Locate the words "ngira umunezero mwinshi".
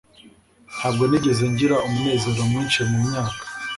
1.51-2.79